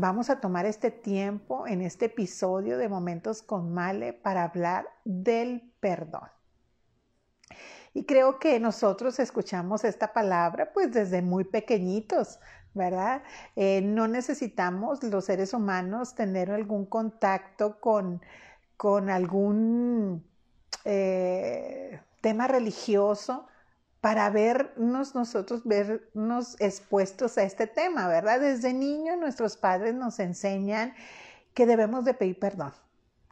[0.00, 5.72] vamos a tomar este tiempo en este episodio de Momentos con Male para hablar del
[5.78, 6.28] perdón.
[7.92, 12.38] Y creo que nosotros escuchamos esta palabra pues desde muy pequeñitos,
[12.72, 13.22] ¿verdad?
[13.56, 18.22] Eh, no necesitamos los seres humanos tener algún contacto con,
[18.76, 20.24] con algún
[20.84, 23.46] eh, tema religioso
[24.00, 28.40] para vernos nosotros, vernos expuestos a este tema, ¿verdad?
[28.40, 30.94] Desde niño nuestros padres nos enseñan
[31.54, 32.72] que debemos de pedir perdón,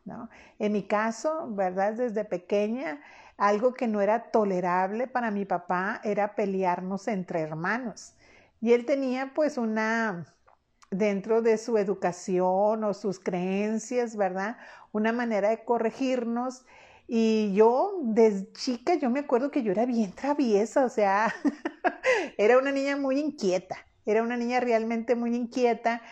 [0.04, 0.28] ¿no?
[0.58, 1.94] En mi caso, ¿verdad?
[1.94, 3.00] Desde pequeña,
[3.38, 8.14] algo que no era tolerable para mi papá era pelearnos entre hermanos.
[8.60, 10.26] Y él tenía pues una,
[10.90, 14.58] dentro de su educación o sus creencias, ¿verdad?
[14.92, 16.64] Una manera de corregirnos
[17.10, 21.34] y yo, desde chica, yo me acuerdo que yo era bien traviesa, o sea,
[22.38, 26.02] era una niña muy inquieta, era una niña realmente muy inquieta,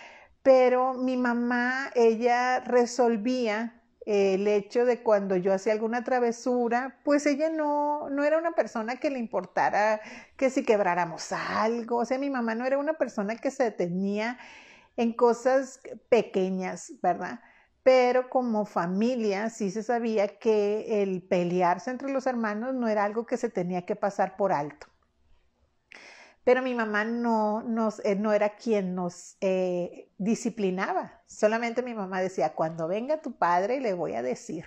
[0.42, 7.50] pero mi mamá, ella resolvía el hecho de cuando yo hacía alguna travesura, pues ella
[7.50, 10.00] no, no era una persona que le importara
[10.36, 14.38] que si quebráramos algo, o sea, mi mamá no era una persona que se detenía
[14.96, 17.40] en cosas pequeñas, ¿verdad?
[17.86, 23.26] Pero como familia sí se sabía que el pelearse entre los hermanos no era algo
[23.26, 24.88] que se tenía que pasar por alto.
[26.42, 27.62] Pero mi mamá no,
[28.02, 33.78] eh, no era quien nos eh, disciplinaba, solamente mi mamá decía, cuando venga tu padre
[33.78, 34.64] le voy a decir,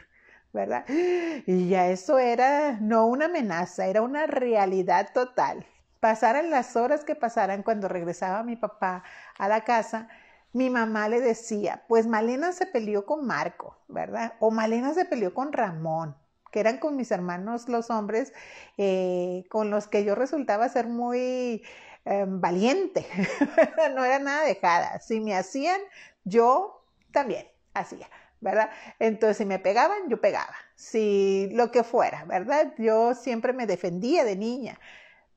[0.53, 0.85] ¿verdad?
[0.87, 5.65] Y ya eso era no una amenaza, era una realidad total.
[5.99, 9.03] Pasaran las horas que pasaran cuando regresaba mi papá
[9.37, 10.07] a la casa,
[10.53, 14.33] mi mamá le decía, pues Malena se peleó con Marco, ¿verdad?
[14.39, 16.15] O Malena se peleó con Ramón,
[16.51, 18.33] que eran con mis hermanos los hombres,
[18.77, 21.63] eh, con los que yo resultaba ser muy
[22.05, 23.05] em, valiente,
[23.95, 24.99] no era nada dejada.
[24.99, 25.79] Si me hacían,
[26.23, 28.07] yo también hacía.
[28.41, 28.69] ¿verdad?
[28.99, 32.73] Entonces, si me pegaban, yo pegaba, si lo que fuera, ¿verdad?
[32.77, 34.79] Yo siempre me defendía de niña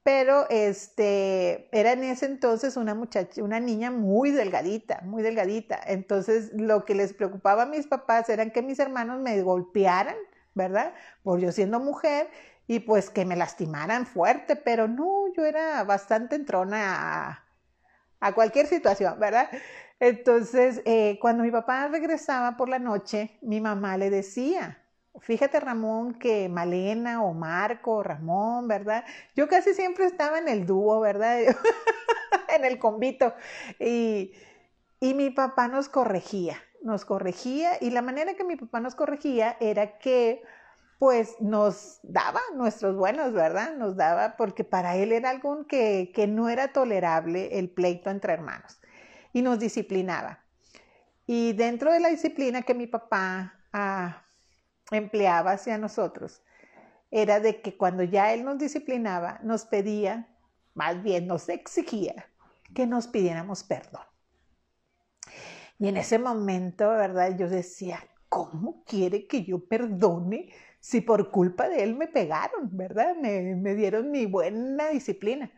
[0.03, 5.81] pero este era en ese entonces una muchacha, una niña muy delgadita, muy delgadita.
[5.87, 10.17] Entonces lo que les preocupaba a mis papás eran que mis hermanos me golpearan,
[10.55, 10.93] ¿verdad?
[11.23, 12.29] Por yo siendo mujer
[12.67, 17.45] y pues que me lastimaran fuerte, pero no, yo era bastante entrona
[18.21, 19.49] a, cualquier situación, ¿verdad?
[20.01, 24.82] Entonces, eh, cuando mi papá regresaba por la noche, mi mamá le decía,
[25.21, 29.05] Fíjate, Ramón, que Malena o Marco o Ramón, ¿verdad?
[29.37, 31.39] Yo casi siempre estaba en el dúo, ¿verdad?
[32.49, 33.35] en el convito.
[33.79, 34.33] Y,
[35.01, 37.73] y mi papá nos corregía, nos corregía.
[37.81, 40.43] Y la manera que mi papá nos corregía era que,
[40.99, 43.77] pues, nos daba nuestros buenos, ¿verdad?
[43.77, 48.33] Nos daba, porque para él era algo que, que no era tolerable el pleito entre
[48.33, 48.81] hermanos.
[49.33, 50.45] Y nos disciplinaba.
[51.27, 53.59] Y dentro de la disciplina que mi papá...
[53.73, 54.22] Ah,
[54.97, 56.43] empleaba hacia nosotros
[57.13, 60.29] era de que cuando ya Él nos disciplinaba, nos pedía,
[60.75, 62.27] más bien nos exigía,
[62.75, 64.03] que nos pidiéramos perdón.
[65.79, 67.37] Y en ese momento, ¿verdad?
[67.37, 67.99] Yo decía,
[68.29, 70.51] ¿cómo quiere que yo perdone
[70.81, 73.15] si por culpa de Él me pegaron, ¿verdad?
[73.17, 75.51] Me, me dieron mi buena disciplina.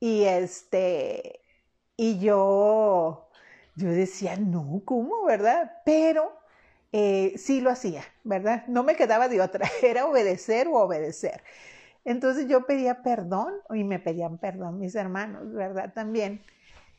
[0.00, 1.40] Y este,
[1.96, 3.28] y yo,
[3.76, 5.82] yo decía, no, ¿cómo, verdad?
[5.84, 6.43] Pero
[6.96, 8.64] eh, sí lo hacía, ¿verdad?
[8.68, 11.42] No me quedaba de otra, era obedecer o obedecer.
[12.04, 15.92] Entonces yo pedía perdón y me pedían perdón mis hermanos, ¿verdad?
[15.92, 16.42] También.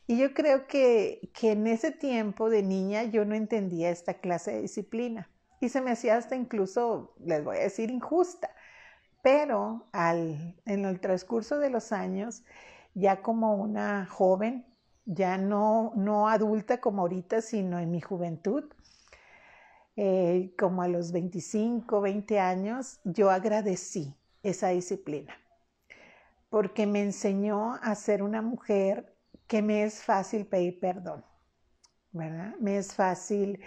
[0.06, 4.52] Y yo creo que, que en ese tiempo de niña yo no entendía esta clase
[4.52, 5.30] de disciplina
[5.62, 8.50] y se me hacía hasta incluso, les voy a decir, injusta.
[9.24, 12.44] Pero al, en el transcurso de los años,
[12.96, 14.66] ya como una joven,
[15.06, 18.66] ya no, no adulta como ahorita, sino en mi juventud,
[19.96, 25.34] eh, como a los 25, 20 años, yo agradecí esa disciplina,
[26.50, 29.16] porque me enseñó a ser una mujer
[29.48, 31.24] que me es fácil pedir perdón,
[32.12, 32.56] ¿verdad?
[32.60, 33.62] Me es fácil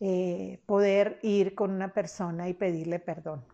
[0.00, 3.44] eh, poder ir con una persona y pedirle perdón.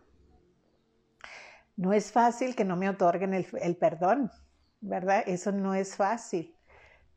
[1.75, 4.31] No es fácil que no me otorguen el, el perdón,
[4.79, 5.23] ¿verdad?
[5.25, 6.55] Eso no es fácil,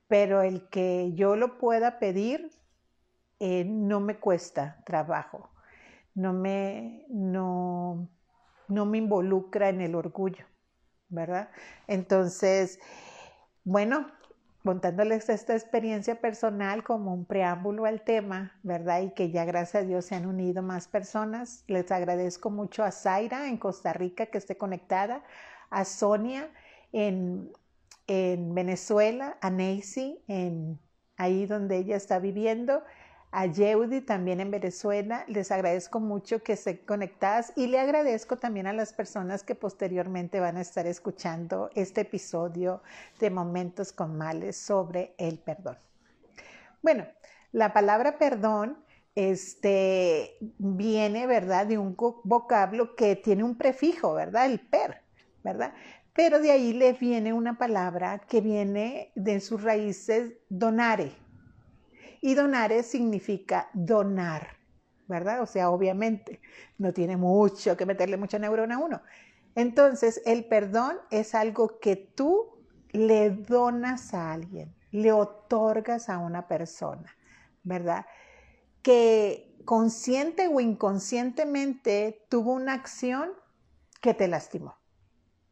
[0.09, 2.51] pero el que yo lo pueda pedir
[3.41, 5.51] eh, no me cuesta trabajo,
[6.15, 8.09] no me, no,
[8.69, 10.45] no me involucra en el orgullo,
[11.09, 11.51] ¿verdad?
[11.87, 12.79] Entonces,
[13.65, 14.07] bueno,
[14.65, 19.03] contándoles esta experiencia personal como un preámbulo al tema, ¿verdad?
[19.03, 21.65] Y que ya gracias a Dios se han unido más personas.
[21.67, 25.23] Les agradezco mucho a Zaira en Costa Rica que esté conectada,
[25.69, 26.51] a Sonia
[26.93, 27.53] en,
[28.07, 30.79] en Venezuela, a Nancy en
[31.17, 32.83] ahí donde ella está viviendo
[33.35, 35.25] a Yeudi también en Venezuela.
[35.27, 40.39] Les agradezco mucho que estén conectadas y le agradezco también a las personas que posteriormente
[40.39, 42.81] van a estar escuchando este episodio
[43.19, 45.77] de Momentos con Males sobre el perdón.
[46.81, 47.07] Bueno,
[47.51, 48.79] la palabra perdón
[49.17, 55.03] este, viene, ¿verdad?, de un vocablo que tiene un prefijo, ¿verdad?, el per,
[55.43, 55.75] ¿verdad?
[56.13, 61.24] Pero de ahí le viene una palabra que viene de sus raíces donare,
[62.25, 64.57] y donare significa donar,
[65.09, 65.43] ¿verdad?
[65.43, 66.41] O sea, obviamente
[66.79, 69.03] no tiene mucho que meterle mucha neurona a uno.
[69.55, 76.49] Entonces, el perdón es algo que tú le donas a alguien, le otorgas a una
[76.49, 77.15] persona,
[77.63, 78.07] ¿verdad?
[78.81, 83.33] Que consciente o inconscientemente tuvo una acción
[84.01, 84.79] que te lastimó,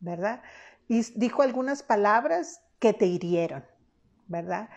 [0.01, 0.43] ¿verdad?
[0.89, 3.63] Y dijo algunas palabras que te hirieron,
[4.27, 4.71] ¿verdad?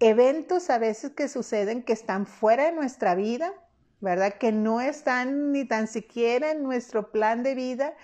[0.00, 3.52] Eventos a veces que suceden que están fuera de nuestra vida,
[4.00, 4.34] ¿verdad?
[4.34, 7.94] Que no están ni tan siquiera en nuestro plan de vida,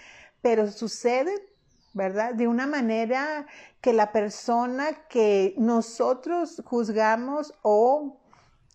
[0.43, 1.39] pero suceden,
[1.93, 2.35] ¿verdad?
[2.35, 3.47] De una manera
[3.81, 8.21] que la persona que nosotros juzgamos o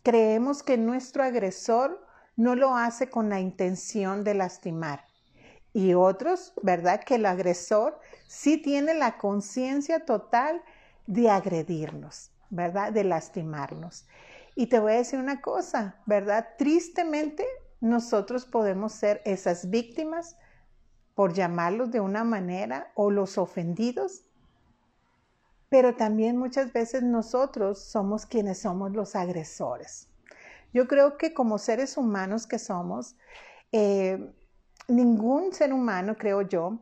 [0.04, 2.06] creemos que nuestro agresor
[2.38, 5.06] no lo hace con la intención de lastimar.
[5.74, 7.04] Y otros, ¿verdad?
[7.04, 10.63] Que el agresor sí tiene la conciencia total
[11.06, 12.31] de agredirnos.
[12.50, 12.92] ¿Verdad?
[12.92, 14.07] De lastimarnos.
[14.56, 16.50] Y te voy a decir una cosa, ¿verdad?
[16.57, 17.46] Tristemente,
[17.80, 20.36] nosotros podemos ser esas víctimas,
[21.16, 24.24] por llamarlos de una manera, o los ofendidos,
[25.69, 30.07] pero también muchas veces nosotros somos quienes somos los agresores.
[30.74, 33.16] Yo creo que como seres humanos que somos,
[33.72, 34.34] eh,
[34.88, 36.80] ningún ser humano, creo yo,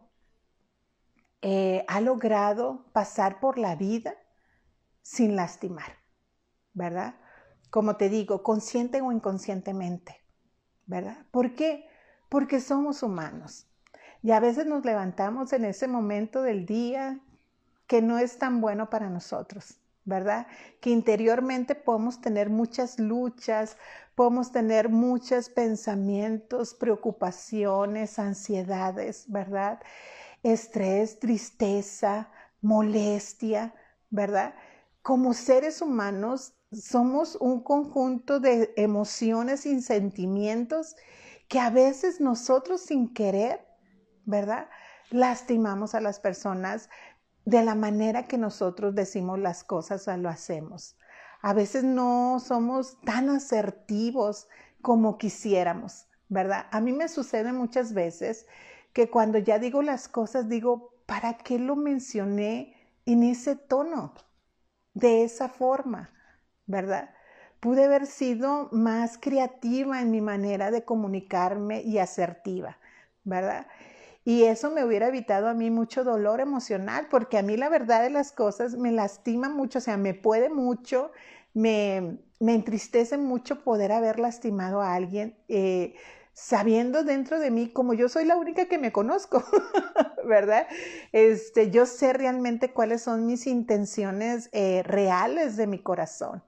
[1.41, 4.15] eh, ha logrado pasar por la vida
[5.07, 5.93] sin lastimar,
[6.73, 7.15] ¿verdad?
[7.69, 10.17] Como te digo, consciente o inconscientemente,
[10.85, 11.25] ¿verdad?
[11.31, 11.87] ¿Por qué?
[12.27, 13.67] Porque somos humanos.
[14.21, 17.21] Y a veces nos levantamos en ese momento del día
[17.87, 20.45] que no es tan bueno para nosotros, ¿verdad?
[20.81, 23.77] Que interiormente podemos tener muchas luchas,
[24.13, 29.79] podemos tener muchos pensamientos, preocupaciones, ansiedades, ¿verdad?
[30.43, 32.29] Estrés, tristeza,
[32.61, 33.73] molestia,
[34.09, 34.53] ¿verdad?
[35.07, 40.97] Como seres humanos somos un conjunto de emociones y sentimientos
[41.47, 43.65] que a veces nosotros sin querer,
[44.25, 44.67] ¿verdad?
[45.09, 46.89] Lastimamos a las personas
[47.45, 50.97] de la manera que nosotros decimos las cosas o lo hacemos.
[51.41, 54.49] A veces no somos tan asertivos
[54.81, 56.65] como quisiéramos, ¿verdad?
[56.69, 58.45] A mí me sucede muchas veces
[58.91, 62.75] que cuando ya digo las cosas digo, ¿para qué lo mencioné
[63.05, 64.13] en ese tono?
[64.99, 66.11] De esa forma,
[66.65, 67.09] ¿verdad?
[67.59, 72.77] Pude haber sido más creativa en mi manera de comunicarme y asertiva,
[73.23, 73.67] ¿verdad?
[74.25, 78.03] Y eso me hubiera evitado a mí mucho dolor emocional, porque a mí la verdad
[78.03, 81.11] de las cosas me lastima mucho, o sea, me puede mucho,
[81.53, 85.37] me, me entristece mucho poder haber lastimado a alguien.
[85.47, 85.95] Eh,
[86.37, 89.43] sabiendo dentro de mí, como yo soy la única que me conozco,
[90.23, 90.67] ¿verdad?
[91.11, 96.43] Este, yo sé realmente cuáles son mis intenciones eh, reales de mi corazón.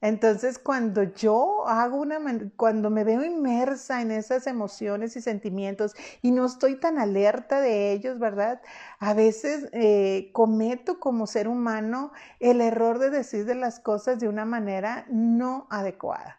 [0.00, 2.18] Entonces, cuando yo hago una,
[2.56, 7.92] cuando me veo inmersa en esas emociones y sentimientos y no estoy tan alerta de
[7.92, 8.60] ellos, ¿verdad?
[8.98, 14.28] A veces eh, cometo como ser humano el error de decir de las cosas de
[14.28, 16.38] una manera no adecuada.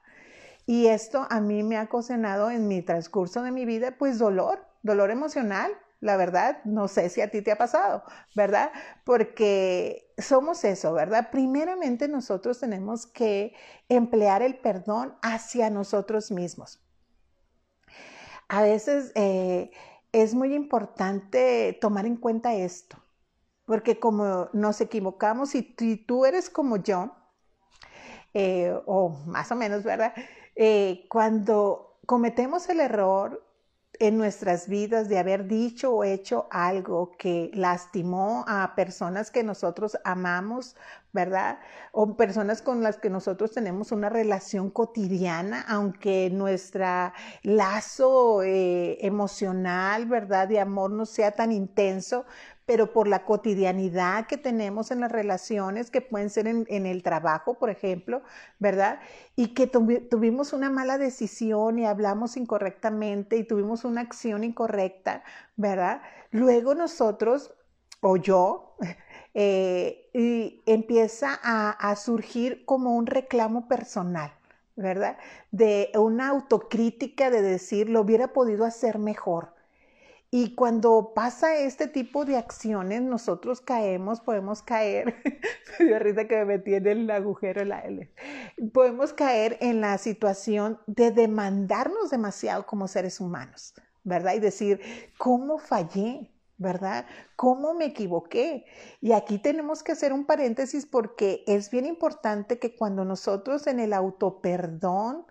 [0.69, 4.67] Y esto a mí me ha ocasionado en mi transcurso de mi vida, pues dolor,
[4.83, 8.03] dolor emocional, la verdad, no sé si a ti te ha pasado,
[8.35, 8.71] ¿verdad?
[9.03, 11.31] Porque somos eso, ¿verdad?
[11.31, 13.55] Primeramente nosotros tenemos que
[13.89, 16.79] emplear el perdón hacia nosotros mismos.
[18.47, 19.71] A veces eh,
[20.11, 22.95] es muy importante tomar en cuenta esto,
[23.65, 27.15] porque como nos equivocamos y tú eres como yo,
[28.35, 30.13] eh, o más o menos, ¿verdad?
[30.61, 33.45] Eh, cuando cometemos el error
[33.97, 39.97] en nuestras vidas de haber dicho o hecho algo que lastimó a personas que nosotros
[40.03, 40.75] amamos,
[41.13, 41.59] ¿verdad?
[41.93, 50.07] O personas con las que nosotros tenemos una relación cotidiana, aunque nuestra lazo eh, emocional,
[50.07, 50.49] ¿verdad?
[50.49, 52.25] De amor no sea tan intenso,
[52.69, 57.55] pero por la cotidianidad que tenemos en las relaciones, que pueden ser en, el trabajo,
[57.55, 58.21] por ejemplo,
[58.59, 58.99] ¿verdad?
[59.35, 65.23] Y que tuvimos una mala decisión y hablamos incorrectamente y tuvimos una acción incorrecta,
[65.55, 66.03] ¿verdad?
[66.29, 67.55] Luego nosotros
[68.01, 68.75] o yo,
[69.33, 74.31] eh, y empieza a, a surgir como un reclamo personal.
[74.75, 75.17] ¿verdad?
[75.51, 79.55] De una autocrítica de decir, lo hubiera podido hacer mejor.
[80.31, 85.15] Y cuando pasa este tipo de acciones, nosotros caemos, podemos caer,
[85.79, 88.11] me risa que me metí en el agujero la L,
[88.71, 94.35] podemos caer en la situación de demandarnos demasiado como seres humanos, ¿verdad?
[94.35, 94.79] Y decir,
[95.17, 96.31] ¿cómo fallé?
[96.59, 97.05] ¿verdad?
[97.37, 98.65] ¿Cómo me equivoqué?
[98.99, 103.79] Y aquí tenemos que hacer un paréntesis porque es bien importante que cuando nosotros en
[103.79, 105.25] el autoperdón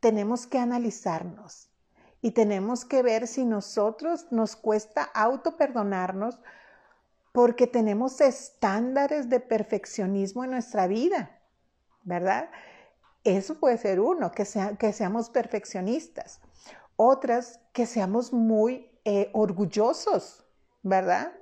[0.00, 1.71] tenemos que analizarnos
[2.22, 6.38] y tenemos que ver si nosotros nos cuesta autoperdonarnos
[7.32, 11.40] porque tenemos estándares de perfeccionismo en nuestra vida,
[12.04, 12.48] ¿verdad?
[13.24, 16.40] Eso puede ser uno, que, sea, que seamos perfeccionistas.
[16.96, 20.44] Otras, que seamos muy eh, orgullosos,
[20.82, 21.32] ¿verdad?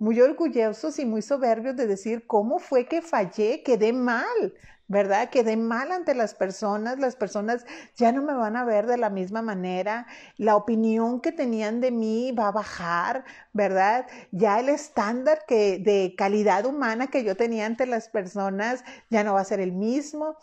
[0.00, 3.62] Muy orgullosos y muy soberbios de decir, ¿cómo fue que fallé?
[3.62, 4.54] Quedé mal,
[4.88, 5.28] ¿verdad?
[5.28, 7.66] Quedé mal ante las personas, las personas
[7.96, 10.06] ya no me van a ver de la misma manera,
[10.38, 14.06] la opinión que tenían de mí va a bajar, ¿verdad?
[14.32, 19.34] Ya el estándar que, de calidad humana que yo tenía ante las personas ya no
[19.34, 20.36] va a ser el mismo.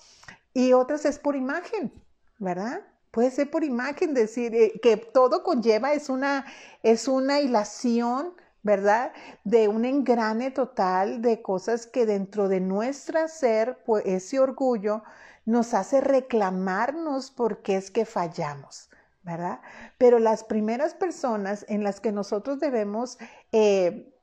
[0.53, 1.91] Y otras es por imagen,
[2.37, 2.81] ¿verdad?
[3.09, 6.45] Puede ser por imagen, decir eh, que todo conlleva, es una,
[6.83, 8.33] es una hilación,
[8.67, 9.13] ¿verdad?
[9.45, 15.03] De un engrane total de cosas que dentro de nuestra ser, pues ese orgullo
[15.45, 18.89] nos hace reclamarnos porque es que fallamos,
[19.23, 19.61] ¿verdad?
[19.97, 23.17] Pero las primeras personas en las que nosotros debemos
[23.53, 24.13] eh,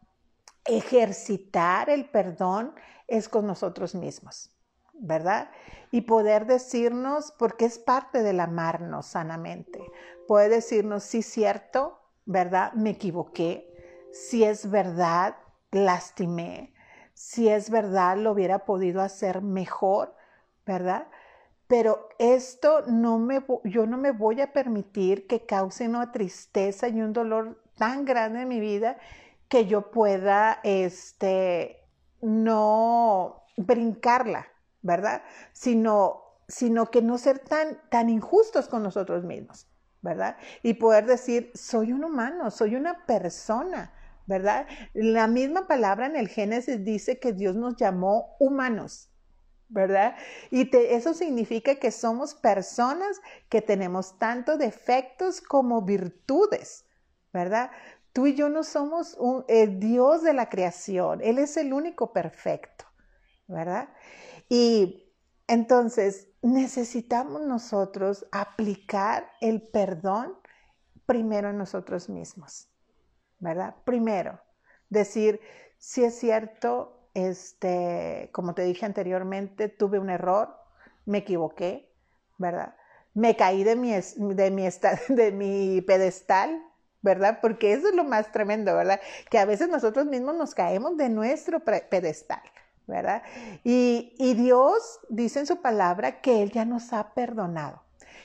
[0.67, 2.75] ejercitar el perdón
[3.09, 4.51] es con nosotros mismos.
[4.97, 5.51] ¿verdad?
[5.91, 9.81] Y poder decirnos, porque es parte del amarnos sanamente,
[10.29, 12.73] puede decirnos, sí, cierto, ¿verdad?
[12.75, 13.74] Me equivoqué,
[14.15, 15.37] si es verdad,
[15.73, 16.73] lastimé,
[17.15, 20.15] si es verdad, lo hubiera podido hacer mejor,
[20.65, 21.09] ¿verdad?
[21.67, 27.01] Pero esto no me, yo no me voy a permitir que cause una tristeza y
[27.01, 28.99] un dolor tan grande en mi vida
[29.49, 31.85] que yo pueda, este,
[32.21, 34.47] no brincarla,
[34.81, 35.23] ¿verdad?
[35.53, 39.67] Sino, sino que no ser tan, tan injustos con nosotros mismos,
[40.03, 40.37] ¿verdad?
[40.63, 43.93] Y poder decir, soy un humano, soy una persona,
[44.27, 44.67] ¿verdad?
[44.95, 49.11] La misma palabra en el Génesis dice que Dios nos llamó humanos,
[49.69, 50.17] ¿verdad?
[50.51, 56.87] Y eso significa que somos personas que tenemos tanto defectos como virtudes,
[57.33, 57.71] ¿verdad?
[58.13, 62.13] Tú y yo no somos un, el Dios de la creación, Él es el único
[62.13, 62.85] perfecto,
[63.49, 63.89] ¿verdad?
[64.49, 65.13] Y
[65.47, 70.39] entonces necesitamos nosotros aplicar el perdón
[71.07, 72.69] primero en nosotros mismos,
[73.39, 73.75] ¿verdad?
[73.85, 74.41] Primero,
[74.89, 75.41] decir,
[75.79, 80.57] si es cierto, este, como te dije anteriormente, tuve un error,
[81.07, 81.93] me equivoqué,
[82.39, 82.77] ¿verdad?
[83.13, 84.69] Me caí de mi, de mi,
[85.09, 86.63] de mi pedestal,
[87.03, 87.39] ¿verdad?
[87.41, 89.01] Porque eso es lo más tremendo, ¿verdad?
[89.31, 92.43] Que a veces nosotros mismos nos caemos de nuestro pedestal.
[92.87, 93.23] ¿verdad?
[93.63, 97.83] Y, Dios dice en su palabra que Él ya nos ha perdonado,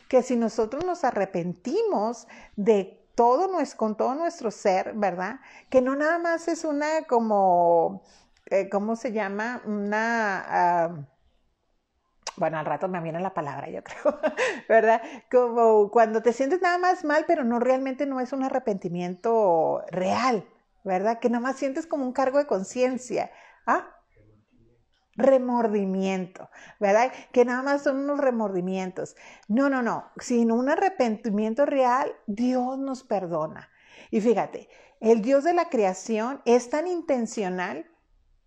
[0.08, 5.42] que si nosotros nos arrepentimos de todo con todo nuestro ser, ¿verdad?
[5.70, 8.02] Que no nada más es una como,
[8.46, 9.62] eh, ¿cómo se llama?
[9.66, 10.46] Una...
[10.48, 11.08] Ah,
[12.38, 14.18] bueno, al rato me viene la palabra, yo creo,
[14.70, 15.02] ¿verdad?
[15.30, 20.48] Como cuando te sientes nada más mal, pero no realmente no es un arrepentimiento real,
[20.86, 21.20] ¿verdad?
[21.20, 23.32] Que nada más sientes como un cargo de conciencia.
[23.66, 23.99] ¿Ah?
[25.20, 26.50] Remordimiento,
[26.80, 27.12] ¿verdad?
[27.32, 29.16] Que nada más son unos remordimientos.
[29.48, 33.70] No, no, no, sin un arrepentimiento real, Dios nos perdona.
[34.12, 37.86] Y fíjate, el Dios de la creación es tan intencional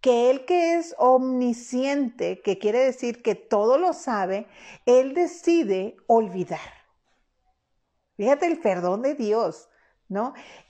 [0.01, 4.49] que Él que es omnisciente, que quiere decir que todo lo sabe,
[4.85, 6.59] Él decide olvidar.
[8.17, 9.69] Fíjate el perdón de Dios.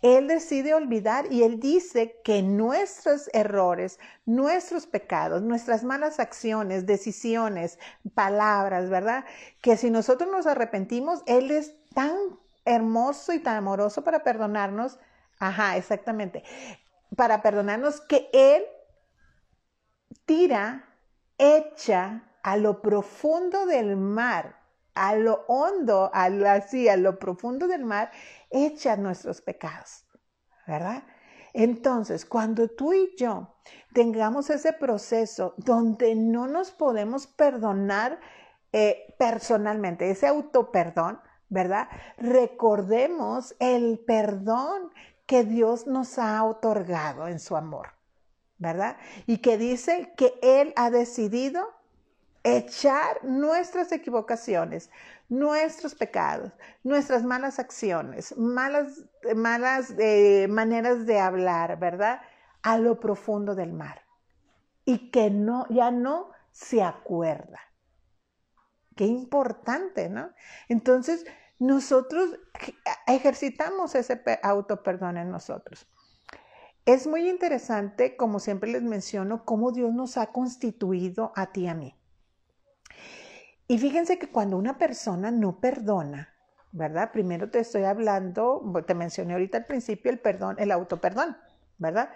[0.03, 7.79] Él decide olvidar y él dice que nuestros errores, nuestros pecados, nuestras malas acciones, decisiones,
[8.15, 9.25] palabras, ¿verdad?
[9.61, 12.17] Que si nosotros nos arrepentimos, él es tan
[12.65, 14.99] hermoso y tan amoroso para perdonarnos,
[15.39, 16.45] ajá, exactamente,
[17.17, 18.65] para perdonarnos que él
[20.25, 20.89] tira,
[21.39, 24.62] echa a lo profundo del mar
[24.95, 28.11] a lo hondo, a lo, así, a lo profundo del mar,
[28.51, 30.05] echa nuestros pecados,
[30.67, 31.05] ¿verdad?
[31.55, 33.57] Entonces, cuando tú y yo
[33.93, 38.21] tengamos ese proceso donde no nos podemos perdonar
[38.73, 41.89] eh, personalmente, ese autoperdón, ¿verdad?
[42.17, 44.91] Recordemos el perdón
[45.27, 47.89] que Dios nos ha otorgado en su amor,
[48.57, 48.97] ¿verdad?
[49.27, 51.69] Y que dice que Él ha decidido
[52.45, 54.91] echar nuestras equivocaciones,
[55.29, 59.05] nuestros pecados, nuestras malas acciones, malas,
[59.37, 62.21] malas eh, maneras de hablar, ¿verdad?
[62.63, 64.03] A lo profundo del mar.
[64.85, 67.61] Y que no, ya no se acuerda.
[68.97, 70.31] Qué importante, ¿no?
[70.69, 71.25] Entonces,
[71.59, 72.39] nosotros
[73.07, 75.87] ejercitamos ese auto-perdón en nosotros.
[76.85, 81.69] Es muy interesante, como siempre les menciono, cómo Dios nos ha constituido a ti y
[81.69, 81.97] a mí.
[83.69, 86.35] Y fíjense que cuando una persona no perdona,
[86.73, 87.13] ¿verdad?
[87.13, 91.37] Primero te estoy hablando, te mencioné ahorita al principio el perdón, el autoperdón,
[91.79, 92.11] ¿verdad?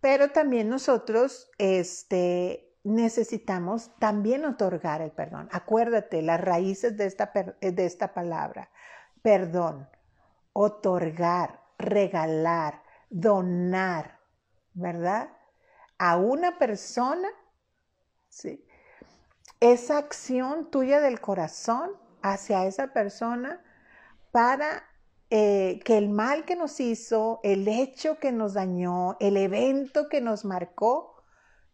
[0.00, 5.48] Pero también nosotros este, necesitamos también otorgar el perdón.
[5.52, 8.70] Acuérdate, las raíces de esta, de esta palabra,
[9.22, 9.88] perdón,
[10.52, 14.18] otorgar, regalar, donar,
[14.74, 15.30] ¿verdad?
[15.98, 17.28] A una persona,
[18.28, 18.64] ¿sí?
[19.62, 23.62] Esa acción tuya del corazón hacia esa persona
[24.32, 24.82] para
[25.30, 30.20] eh, que el mal que nos hizo, el hecho que nos dañó, el evento que
[30.20, 31.22] nos marcó,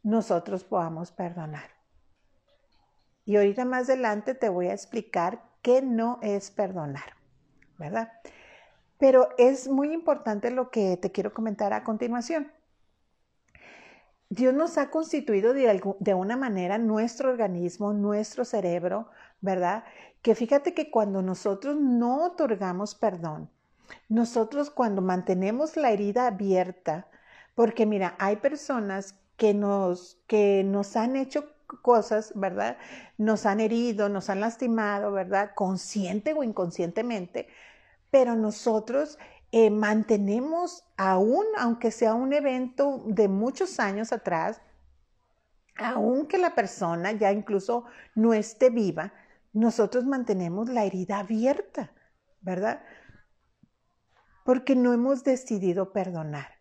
[0.02, 1.71] nosotros podamos perdonar.
[3.25, 7.14] Y ahorita más adelante te voy a explicar qué no es perdonar,
[7.78, 8.12] ¿verdad?
[8.99, 12.52] Pero es muy importante lo que te quiero comentar a continuación.
[14.31, 19.09] Dios nos ha constituido de, una manera nuestro organismo, nuestro cerebro,
[19.41, 19.85] ¿verdad?
[20.21, 23.51] Que fíjate que cuando nosotros no otorgamos perdón,
[24.09, 27.09] nosotros cuando mantenemos la herida abierta,
[27.55, 31.47] porque mira, hay personas que nos, que nos han hecho
[31.81, 32.77] cosas, ¿verdad?
[33.17, 35.53] Nos han herido, nos han lastimado, ¿verdad?
[35.55, 37.49] Consciente o inconscientemente,
[38.11, 39.19] pero nosotros
[39.50, 44.61] eh, mantenemos aún, aunque sea un evento de muchos años atrás,
[45.77, 49.12] aunque la persona ya incluso no esté viva,
[49.53, 51.92] nosotros mantenemos la herida abierta,
[52.40, 52.83] ¿verdad?
[54.44, 56.59] Porque no hemos decidido perdonar.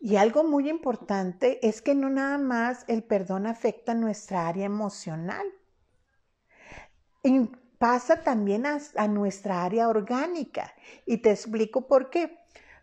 [0.00, 5.46] Y algo muy importante es que no nada más el perdón afecta nuestra área emocional
[7.78, 10.72] pasa también a, nuestra área orgánica.
[11.04, 12.38] Y te explico por qué.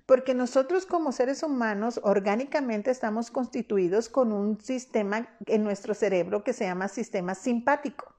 [0.06, 6.54] Porque nosotros como seres humanos orgánicamente estamos constituidos con un sistema en nuestro cerebro que
[6.54, 8.14] se llama sistema simpático.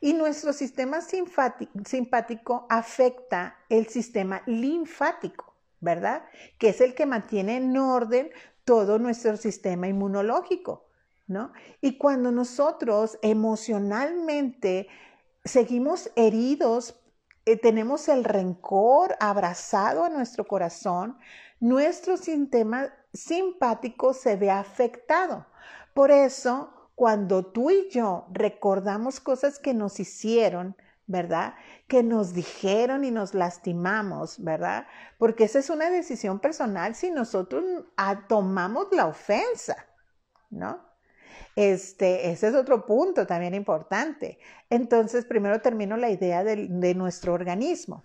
[0.00, 6.24] Y nuestro sistema simpático afecta el sistema linfático, ¿verdad?
[6.58, 8.30] Que es el que mantiene en orden
[8.64, 10.88] todo nuestro sistema inmunológico,
[11.28, 11.52] ¿no?
[11.80, 14.88] Y cuando nosotros emocionalmente
[15.44, 16.94] seguimos heridos,
[17.44, 21.18] eh, tenemos el rencor abrazado a nuestro corazón,
[21.60, 25.46] nuestro sistema simpático se ve afectado.
[25.94, 30.76] Por eso, cuando tú y yo recordamos cosas que nos hicieron,
[31.06, 31.54] ¿verdad?
[31.88, 34.86] Que nos dijeron y nos lastimamos, ¿verdad?
[35.18, 37.64] Porque esa es una decisión personal si nosotros
[38.28, 39.76] tomamos la ofensa,
[40.50, 40.91] ¿no?
[41.54, 44.38] Este, ese es otro punto también importante.
[44.70, 48.02] Entonces, primero termino la idea de, nuestro organismo.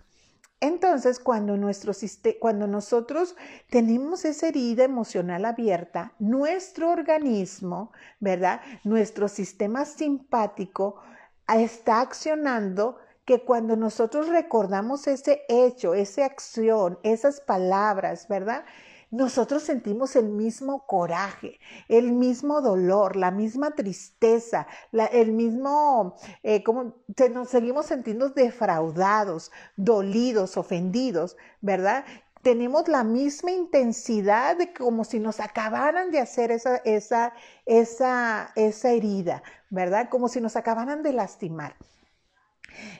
[0.60, 1.92] Entonces, cuando, nuestro,
[2.40, 3.36] cuando nosotros
[3.70, 8.60] tenemos esa herida emocional abierta, nuestro organismo, ¿verdad?
[8.82, 11.00] Nuestro sistema simpático
[11.48, 18.64] está accionando que cuando nosotros recordamos ese hecho, esa acción, esas palabras, ¿verdad?
[19.10, 26.94] Nosotros sentimos el mismo coraje, el mismo dolor, la misma tristeza, el mismo, eh, como
[27.32, 32.04] nos seguimos sintiendo defraudados, dolidos, ofendidos, ¿verdad?
[32.42, 37.32] Tenemos la misma intensidad de como si nos acabaran de hacer esa, esa,
[37.64, 40.08] esa, esa herida, ¿verdad?
[40.10, 41.76] Como si nos acabaran de lastimar.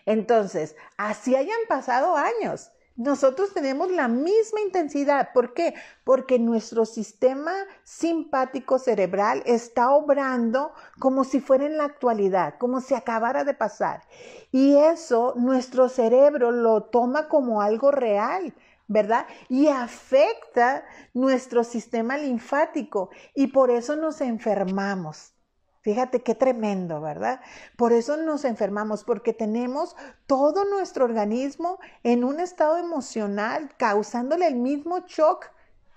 [0.06, 5.32] Entonces, así hayan pasado años, nosotros tenemos la misma intensidad.
[5.32, 5.74] ¿Por qué?
[6.02, 7.52] Porque nuestro sistema
[7.84, 14.02] simpático cerebral está obrando como si fuera en la actualidad, como si acabara de pasar.
[14.50, 18.52] Y eso nuestro cerebro lo toma como algo real.
[18.90, 19.26] ¿verdad?
[19.50, 20.82] Y afecta
[21.12, 25.34] nuestro sistema linfático y por eso nos enfermamos.
[25.80, 27.40] Fíjate qué tremendo, ¿verdad?
[27.76, 34.56] Por eso nos enfermamos, porque tenemos todo nuestro organismo en un estado emocional causándole el
[34.56, 35.46] mismo shock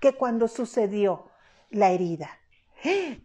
[0.00, 1.26] que cuando sucedió
[1.70, 2.30] la herida.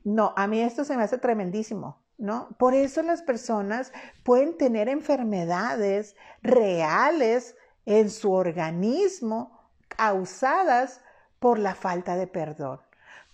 [0.04, 2.50] No, a mí esto se me hace tremendísimo, ¿no?
[2.58, 3.91] Por eso las personas
[4.24, 11.02] pueden tener enfermedades reales en su organismo causadas
[11.39, 12.82] por la falta de perdón,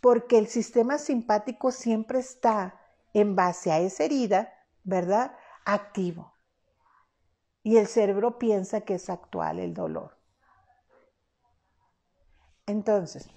[0.02, 2.80] porque el sistema simpático siempre está
[3.14, 5.36] en base a esa herida, ¿verdad?
[5.66, 6.34] Activo.
[7.64, 10.18] Y el cerebro piensa que es actual el dolor.
[12.66, 13.30] Entonces,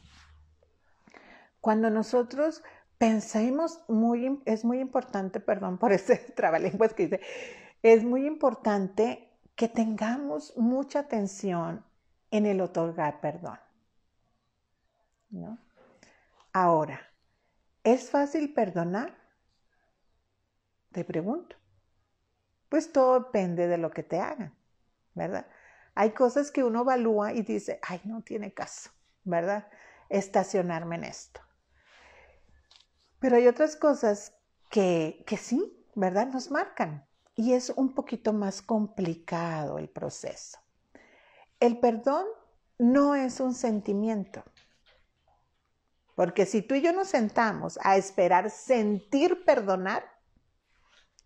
[1.61, 2.63] cuando nosotros
[2.99, 7.21] pensemos muy, es muy importante, perdón por ese trabalenguas que dice,
[7.83, 11.85] es muy importante que tengamos mucha atención
[12.31, 13.59] en el otorgar perdón.
[15.31, 15.59] ¿no?
[16.53, 17.01] Ahora,
[17.85, 19.26] ¿es fácil perdonar?
[20.97, 21.57] Te pregunto.
[22.71, 24.57] Pues todo depende de lo que te hagan,
[25.13, 25.47] ¿verdad?
[25.95, 28.89] Hay cosas que uno evalúa y dice, ay, no tiene caso,
[29.23, 29.69] ¿verdad?
[30.09, 31.43] Estacionarme en esto.
[33.19, 34.33] Pero hay otras cosas
[34.71, 36.29] que, que sí, ¿verdad?
[36.29, 40.59] Nos marcan y es un poquito más complicado el proceso.
[41.61, 42.25] El perdón
[42.79, 44.43] no es un sentimiento.
[46.15, 50.16] Porque si tú y yo nos sentamos a esperar sentir perdonar,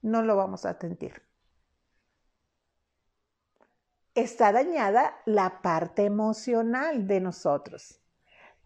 [0.03, 1.23] no lo vamos a sentir.
[4.15, 8.01] Está dañada la parte emocional de nosotros,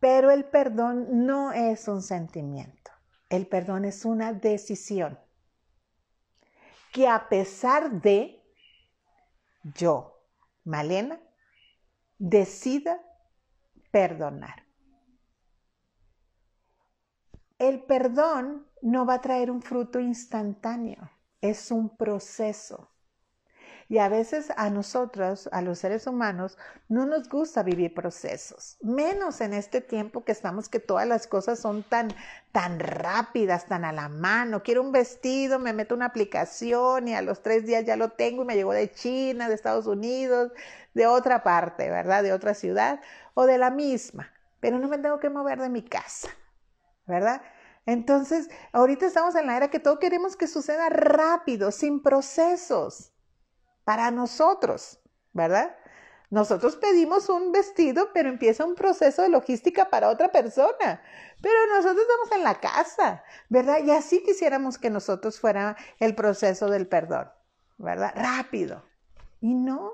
[0.01, 2.91] pero el perdón no es un sentimiento.
[3.29, 5.19] El perdón es una decisión
[6.93, 8.41] que a pesar de
[9.65, 10.23] yo,
[10.65, 11.21] Malena,
[12.19, 13.01] decida
[13.91, 14.65] perdonar.
[17.59, 21.11] El perdón no va a traer un fruto instantáneo,
[21.45, 22.91] es un proceso.
[23.87, 26.57] Y a veces a nosotros, a los seres humanos,
[26.89, 31.59] no nos gusta vivir procesos, menos en este tiempo que estamos que todas las cosas
[31.59, 32.09] son tan
[32.51, 34.63] tan rápidas, tan a la mano.
[34.63, 38.43] Quiero un vestido, me meto una aplicación y a los tres días ya lo tengo
[38.43, 40.51] y me llegó de China, de Estados Unidos,
[40.95, 42.23] de otra parte, ¿verdad?
[42.23, 43.01] De otra ciudad
[43.35, 46.31] o de la misma, pero no me tengo que mover de mi casa,
[47.07, 47.43] ¿verdad?
[47.87, 53.13] Entonces, ahorita estamos en la era que todo queremos que suceda rápido, sin procesos
[53.85, 55.01] para nosotros,
[55.33, 55.77] ¿verdad?
[56.31, 61.03] Nosotros pedimos un vestido, pero empieza un proceso de logística para otra persona.
[61.41, 63.79] Pero nosotros estamos en la casa, ¿verdad?
[63.85, 67.31] Y así quisiéramos que nosotros fuera el proceso del perdón,
[67.77, 68.13] ¿verdad?
[68.17, 68.83] Rápido.
[69.41, 69.93] Y no.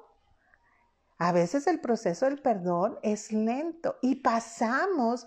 [1.18, 5.26] A veces el proceso del perdón es lento y pasamos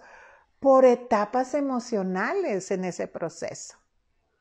[0.64, 3.76] por etapas emocionales en ese proceso.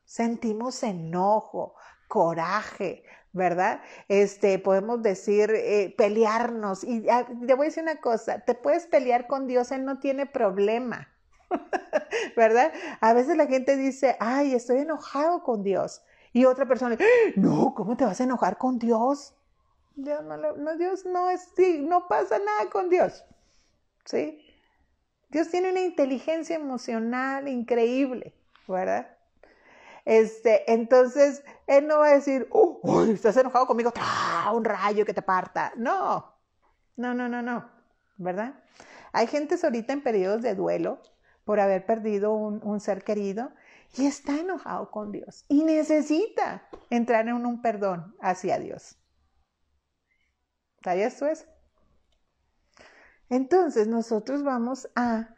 [0.05, 1.75] Sentimos enojo,
[2.07, 3.83] coraje, ¿verdad?
[4.07, 6.85] Este, podemos decir, eh, pelearnos.
[6.85, 9.99] Y ah, te voy a decir una cosa, te puedes pelear con Dios, Él no
[9.99, 11.09] tiene problema,
[12.37, 12.73] ¿verdad?
[13.01, 16.05] A veces la gente dice, ay, estoy enojado con Dios.
[16.33, 16.97] Y otra persona,
[17.35, 19.35] no, ¿cómo te vas a enojar con Dios?
[19.97, 23.25] Dios no, no Dios no es, sí, no pasa nada con Dios,
[24.05, 24.39] ¿sí?
[25.33, 28.35] Dios tiene una inteligencia emocional increíble,
[28.69, 29.17] ¿verdad?
[30.05, 33.95] Este, entonces, él no va a decir, oh, estás enojado conmigo,
[34.53, 35.73] un rayo que te parta.
[35.77, 36.35] No,
[36.97, 37.67] no, no, no, no,
[38.19, 38.63] ¿verdad?
[39.13, 41.01] Hay gentes ahorita en periodos de duelo
[41.47, 43.53] por haber perdido un, un ser querido
[43.97, 48.99] y está enojado con Dios y necesita entrar en un perdón hacia Dios.
[50.85, 51.47] ¿Sabías tú eso?
[53.33, 55.35] Entonces nosotros vamos a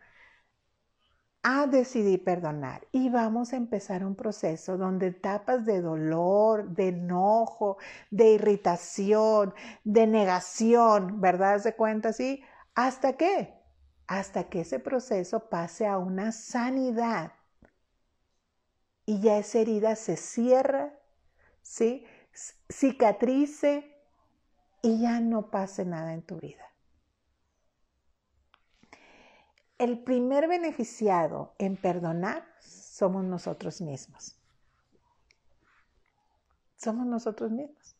[1.44, 7.76] a decidir perdonar y vamos a empezar un proceso donde etapas de dolor, de enojo,
[8.10, 9.54] de irritación,
[9.84, 11.60] de negación, ¿verdad?
[11.60, 12.42] ¿Se cuenta así?
[12.74, 13.54] ¿Hasta qué?
[14.08, 17.32] Hasta que ese proceso pase a una sanidad
[19.06, 20.98] y ya esa herida se cierra,
[21.62, 22.06] ¿sí?
[22.68, 24.02] Cicatrice
[24.82, 26.73] y ya no pase nada en tu vida.
[29.78, 34.36] El primer beneficiado en perdonar somos nosotros mismos.
[36.76, 37.96] Somos nosotros mismos.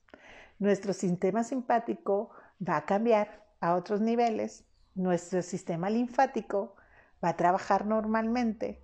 [0.58, 2.30] Nuestro sistema simpático
[2.66, 6.76] va a cambiar a otros niveles, nuestro sistema linfático
[7.22, 8.80] va a trabajar normalmente,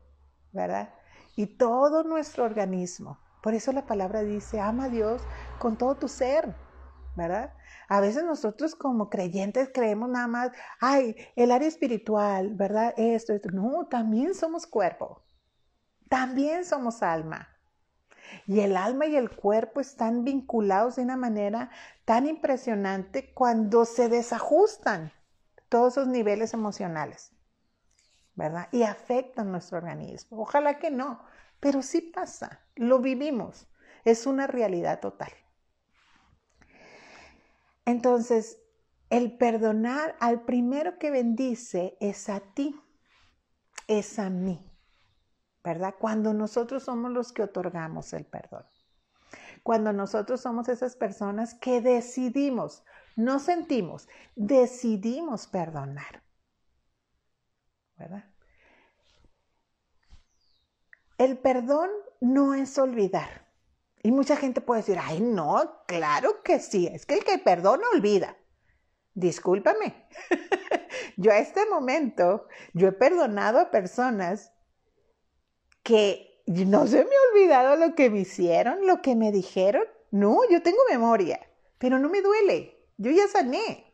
[0.53, 0.93] ¿verdad?
[1.37, 3.19] Y todo nuestro organismo.
[3.43, 5.23] Por eso la palabra dice, ama a Dios
[5.59, 6.55] con todo tu ser,
[7.17, 7.53] ¿verdad?
[7.89, 12.95] A veces nosotros como creyentes creemos nada más, ay, el área espiritual, ¿verdad?
[12.97, 13.51] Esto, esto.
[13.51, 15.25] No, también somos cuerpo,
[16.09, 17.49] también somos alma.
[18.47, 21.71] Y el alma y el cuerpo están vinculados de una manera
[22.05, 25.13] tan impresionante cuando se desajustan
[25.69, 27.33] todos esos niveles emocionales,
[28.35, 28.69] ¿verdad?
[28.71, 30.43] Y afectan nuestro organismo.
[30.43, 31.25] Ojalá que no,
[31.59, 33.67] pero sí pasa, lo vivimos,
[34.05, 35.33] es una realidad total.
[37.91, 38.61] Entonces,
[39.11, 42.81] el perdonar al primero que bendice es a ti,
[43.89, 44.65] es a mí,
[45.65, 45.97] ¿verdad?
[45.99, 48.65] Cuando nosotros somos los que otorgamos el perdón.
[49.65, 52.85] Cuando nosotros somos esas personas que decidimos,
[53.17, 56.23] no sentimos, decidimos perdonar.
[57.97, 58.25] ¿Verdad?
[61.19, 63.50] El perdón no es olvidar.
[64.03, 67.85] Y mucha gente puede decir, ay, no, claro que sí, es que el que perdona
[67.93, 68.37] olvida.
[69.15, 70.09] Discúlpame.
[71.17, 74.53] yo a este momento, yo he perdonado a personas
[75.83, 79.85] que no se me ha olvidado lo que me hicieron, lo que me dijeron.
[80.11, 81.41] No, yo tengo memoria,
[81.79, 82.89] pero no me duele.
[82.97, 83.93] Yo ya sané.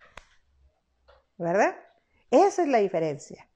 [1.36, 1.76] ¿Verdad?
[2.30, 3.48] Esa es la diferencia.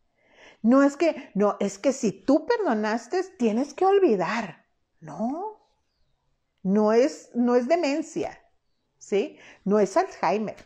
[0.62, 4.66] No es que, no, es que si tú perdonaste, tienes que olvidar.
[5.00, 5.59] No,
[6.62, 8.38] no es, no es demencia,
[8.98, 9.38] ¿sí?
[9.64, 10.56] No es Alzheimer,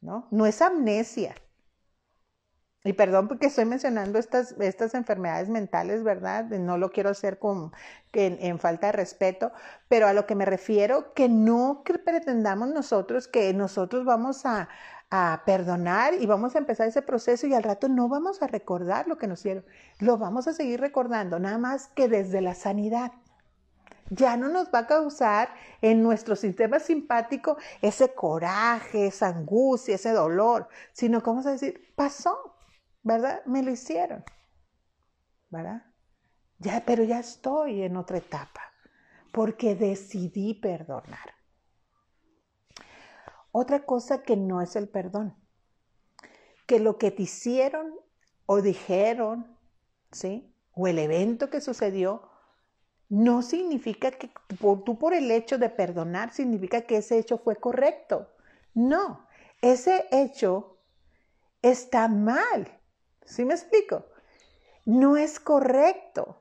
[0.00, 0.28] ¿no?
[0.30, 1.34] No es amnesia.
[2.86, 6.44] Y perdón porque estoy mencionando estas, estas enfermedades mentales, ¿verdad?
[6.44, 7.72] No lo quiero hacer con,
[8.12, 9.52] en, falta de respeto,
[9.88, 14.68] pero a lo que me refiero, que no pretendamos nosotros que nosotros vamos a,
[15.10, 19.08] a perdonar y vamos a empezar ese proceso y al rato no vamos a recordar
[19.08, 19.64] lo que nos hicieron.
[19.98, 23.12] Lo vamos a seguir recordando, nada más que desde la sanidad.
[24.10, 30.12] Ya no nos va a causar en nuestro sistema simpático ese coraje, esa angustia, ese
[30.12, 32.56] dolor, sino vamos a decir, pasó,
[33.02, 33.42] ¿verdad?
[33.46, 34.24] Me lo hicieron,
[35.50, 35.84] ¿verdad?
[36.58, 38.60] Ya, pero ya estoy en otra etapa,
[39.32, 41.34] porque decidí perdonar.
[43.52, 45.36] Otra cosa que no es el perdón,
[46.66, 47.94] que lo que te hicieron
[48.46, 49.56] o dijeron,
[50.10, 50.52] ¿sí?
[50.72, 52.33] O el evento que sucedió,
[53.08, 58.30] no significa que tú por el hecho de perdonar significa que ese hecho fue correcto.
[58.74, 59.26] No,
[59.60, 60.78] ese hecho
[61.62, 62.80] está mal.
[63.24, 64.06] ¿Sí me explico?
[64.84, 66.40] No es correcto.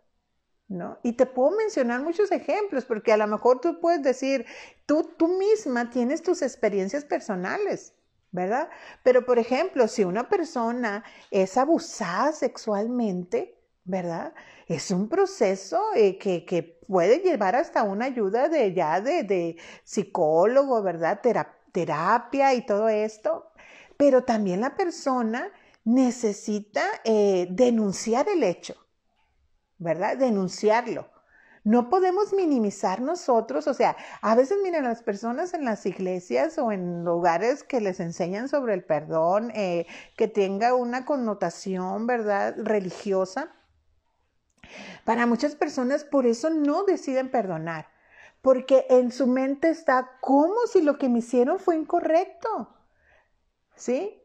[0.70, 0.98] ¿No?
[1.04, 4.46] Y te puedo mencionar muchos ejemplos, porque a lo mejor tú puedes decir,
[4.88, 7.94] tú, tú misma tienes tus experiencias personales,
[8.32, 8.70] ¿verdad?
[9.04, 14.34] Pero, por ejemplo, si una persona es abusada sexualmente, ¿verdad?
[14.68, 21.22] Es un proceso eh, que, puede llevar hasta una ayuda de ya de, psicólogo, ¿verdad?
[21.72, 23.52] terapia y todo esto.
[23.98, 25.52] Pero también la persona
[25.86, 28.76] necesita eh, denunciar el hecho,
[29.78, 30.18] ¿verdad?
[30.18, 31.10] Denunciarlo.
[31.66, 36.74] No podemos minimizar nosotros, o sea, a veces miren las personas en las iglesias o
[36.74, 42.56] en lugares que les enseñan sobre el perdón, eh, que tenga una connotación, ¿verdad?
[42.58, 43.50] Religiosa.
[45.06, 47.90] Para muchas personas por eso no deciden perdonar,
[48.42, 52.76] porque en su mente está como si lo que me hicieron fue incorrecto.
[53.76, 54.22] ¿Sí?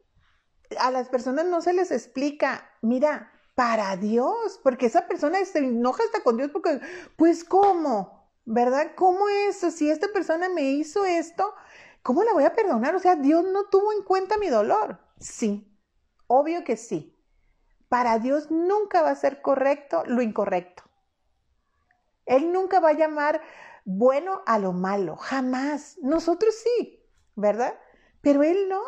[0.79, 6.05] A las personas no se les explica, mira, para Dios, porque esa persona se enoja
[6.05, 6.81] hasta con Dios porque,
[7.17, 8.31] pues, ¿cómo?
[8.45, 8.93] ¿Verdad?
[8.95, 9.57] ¿Cómo es?
[9.57, 11.55] Si esta persona me hizo esto,
[12.03, 12.95] ¿cómo la voy a perdonar?
[12.95, 15.01] O sea, Dios no tuvo en cuenta mi dolor.
[15.19, 15.77] Sí,
[16.29, 17.18] obvio que sí.
[17.89, 20.83] Para Dios nunca va a ser correcto lo incorrecto.
[22.27, 23.41] Él nunca va a llamar
[23.85, 25.97] bueno a lo malo, jamás.
[26.03, 27.03] Nosotros sí,
[27.35, 27.75] ¿verdad?
[28.21, 28.83] Pero Él no.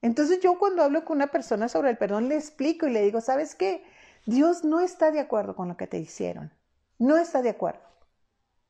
[0.00, 3.20] Entonces yo cuando hablo con una persona sobre el perdón le explico y le digo,
[3.20, 3.84] ¿sabes qué?
[4.24, 6.52] Dios no está de acuerdo con lo que te hicieron.
[6.98, 7.82] No está de acuerdo.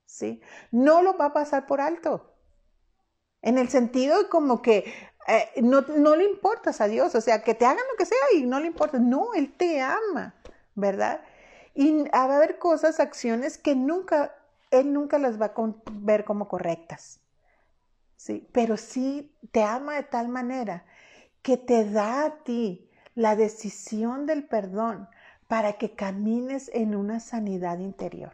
[0.04, 0.42] ¿Sí?
[0.70, 2.31] No lo va a pasar por alto.
[3.42, 4.92] En el sentido como que
[5.28, 8.18] eh, no, no le importas a Dios, o sea, que te hagan lo que sea
[8.34, 8.98] y no le importa.
[8.98, 10.34] No, Él te ama,
[10.74, 11.22] ¿verdad?
[11.74, 14.34] Y va a haber cosas, acciones que nunca,
[14.70, 15.52] Él nunca las va a
[15.92, 17.20] ver como correctas.
[18.16, 18.48] ¿sí?
[18.52, 20.84] Pero sí te ama de tal manera
[21.42, 25.08] que te da a ti la decisión del perdón
[25.48, 28.32] para que camines en una sanidad interior.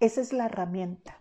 [0.00, 1.20] Esa es la herramienta.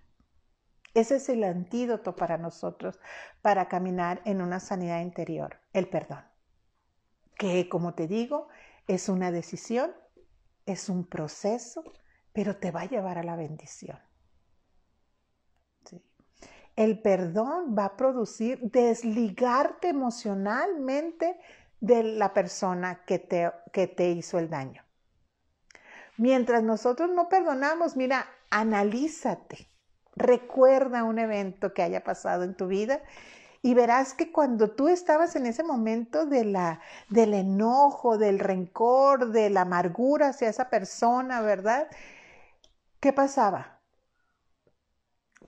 [0.95, 2.99] Ese es el antídoto para nosotros
[3.41, 6.23] para caminar en una sanidad interior, el perdón.
[7.37, 8.47] Que, como te digo,
[8.87, 9.93] es una decisión,
[10.65, 11.83] es un proceso,
[12.31, 13.99] pero te va a llevar a la bendición.
[16.77, 21.37] El perdón va a producir desligarte emocionalmente
[21.81, 24.81] de la persona que te, que te hizo el daño.
[26.17, 29.69] Mientras nosotros no perdonamos, mira, analízate,
[30.15, 33.01] recuerda un evento que haya pasado en tu vida
[33.61, 39.31] y verás que cuando tú estabas en ese momento de la, del enojo, del rencor,
[39.31, 41.87] de la amargura hacia esa persona, ¿verdad?
[42.99, 43.75] ¿Qué pasaba?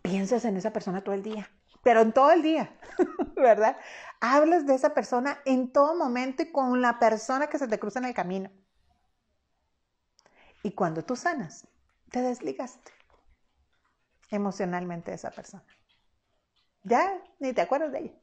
[0.02, 1.50] piensas en esa persona todo el día.
[1.84, 2.72] pero en todo el día,
[3.36, 3.78] ¿verdad?
[4.20, 8.00] Hablas de esa persona en todo momento y con la persona que se te cruza
[8.00, 8.50] en el camino.
[10.64, 11.68] Y cuando tú sanas,
[12.12, 12.97] te desligaste
[14.30, 15.66] emocionalmente de esa persona.
[16.84, 18.22] Ya ni te acuerdas de ella.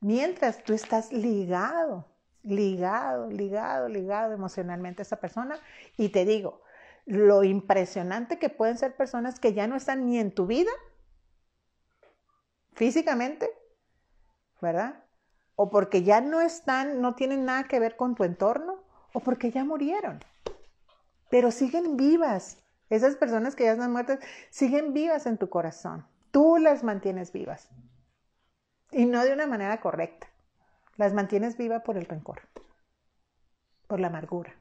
[0.00, 2.06] Mientras tú estás ligado,
[2.42, 5.58] ligado, ligado, ligado emocionalmente a esa persona,
[5.96, 6.62] y te digo,
[7.06, 10.70] lo impresionante que pueden ser personas que ya no están ni en tu vida
[12.74, 13.48] físicamente,
[14.60, 15.04] ¿verdad?
[15.54, 18.82] O porque ya no están, no tienen nada que ver con tu entorno,
[19.12, 20.20] o porque ya murieron.
[21.30, 22.58] Pero siguen vivas.
[22.94, 26.06] Esas personas que ya están muertas siguen vivas en tu corazón.
[26.30, 27.68] Tú las mantienes vivas.
[28.90, 30.28] Y no de una manera correcta.
[30.96, 32.42] Las mantienes vivas por el rencor,
[33.88, 34.54] por la amargura,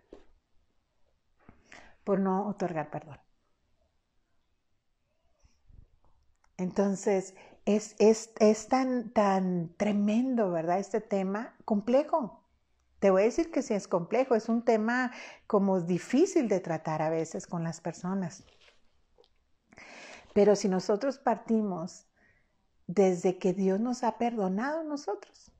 [2.03, 3.19] por no otorgar perdón.
[6.57, 10.79] Entonces, es, es, tan, tan tremendo, ¿verdad?
[10.79, 12.42] Este tema complejo.
[13.03, 15.11] Te voy a decir que sí es complejo, es un tema
[15.45, 18.45] como difícil de tratar a veces con las personas.
[20.33, 22.07] Pero si nosotros partimos
[22.87, 25.51] desde que Dios nos ha perdonado a nosotros,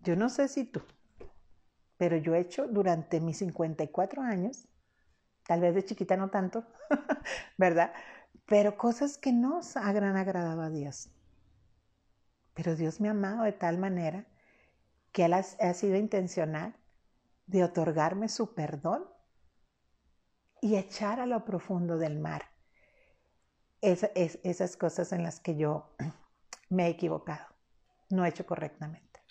[0.00, 0.82] yo no sé si tú,
[1.96, 4.68] pero yo he hecho durante mis 54 años,
[5.46, 6.66] tal vez de chiquita no tanto,
[7.56, 7.94] ¿verdad?
[8.44, 11.08] pero cosas que no han agradado a Dios.
[12.52, 14.26] Pero Dios me ha amado de tal manera
[15.16, 16.76] que ha, sido intencional
[17.46, 19.08] de otorgarme su perdón
[20.60, 22.50] y echar a lo profundo del mar
[23.80, 25.94] esas cosas en las que yo
[26.68, 27.46] me he equivocado,
[28.10, 29.22] no he hecho correctamente.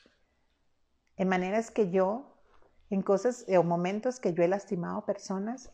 [1.18, 2.42] En maneras que yo,
[2.90, 5.72] en cosas o momentos que yo he lastimado personas,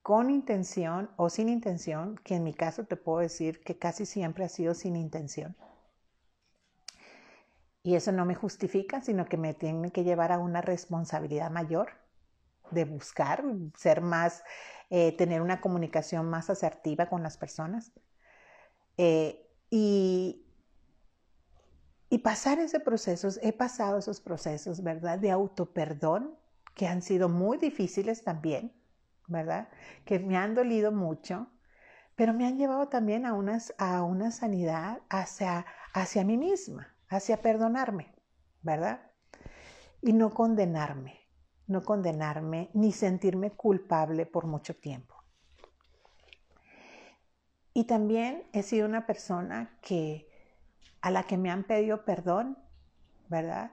[0.00, 4.46] con intención o sin intención, que en mi caso te puedo decir que casi siempre
[4.46, 5.54] ha sido sin intención.
[7.86, 11.90] Y eso no me justifica, sino que me tiene que llevar a una responsabilidad mayor
[12.72, 13.44] de buscar,
[13.76, 14.42] ser más,
[14.90, 17.92] eh, tener una comunicación más asertiva con las personas.
[18.96, 20.44] Eh, y,
[22.10, 25.20] y pasar ese proceso, he pasado esos procesos, ¿verdad?
[25.20, 26.36] De autoperdón,
[26.74, 28.72] que han sido muy difíciles también
[29.28, 29.68] ¿verdad?
[30.04, 31.48] Que me han dolido mucho,
[32.14, 37.42] pero me han llevado también a, unas, a una sanidad hacia, hacia mí misma, hacia
[37.42, 38.14] perdonarme,
[38.62, 39.00] ¿verdad?
[40.02, 41.20] Y no condenarme,
[41.66, 45.14] no condenarme ni sentirme culpable por mucho tiempo.
[47.72, 50.28] Y también he sido una persona que
[51.02, 52.58] a la que me han pedido perdón,
[53.28, 53.72] ¿verdad?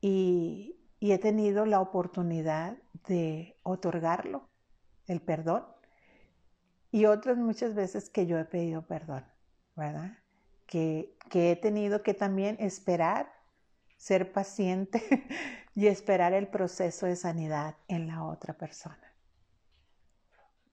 [0.00, 4.48] Y, y he tenido la oportunidad de otorgarlo
[5.06, 5.64] el perdón
[6.92, 9.24] y otras muchas veces que yo he pedido perdón,
[9.76, 10.18] ¿verdad?
[10.70, 13.32] Que, he tenido que también esperar,
[13.96, 15.02] ser paciente
[15.74, 19.14] y esperar el proceso de sanidad en la otra persona.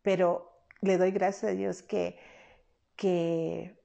[0.03, 2.19] Pero le doy gracias a Dios que,
[2.95, 3.83] que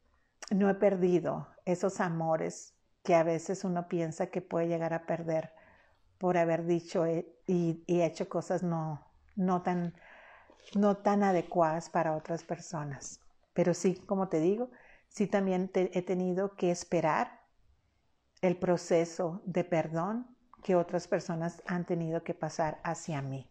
[0.51, 5.53] no he perdido esos amores que a veces uno piensa que puede llegar a perder
[6.19, 7.27] por haber dicho y,
[7.87, 9.95] y hecho cosas no, no tan
[10.75, 13.21] no tan adecuadas para otras personas.
[13.53, 14.71] Pero sí, como te digo,
[15.13, 17.43] sí también he tenido que esperar
[18.41, 20.27] el proceso de perdón
[20.63, 23.49] que otras personas han tenido que pasar hacia mí.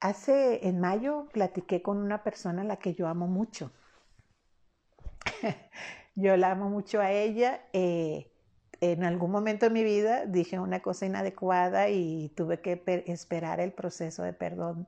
[0.00, 3.72] Hace en mayo platiqué con una persona a la que yo amo mucho.
[6.14, 7.60] yo la amo mucho a ella.
[7.72, 8.30] Eh,
[8.80, 13.72] en algún momento de mi vida dije una cosa inadecuada y tuve que esperar el
[13.72, 14.86] proceso de perdón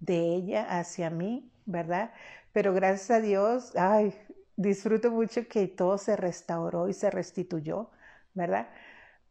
[0.00, 2.12] de ella hacia mí, ¿verdad?
[2.56, 4.14] Pero gracias a Dios, ay,
[4.56, 7.90] disfruto mucho que todo se restauró y se restituyó,
[8.32, 8.70] ¿verdad?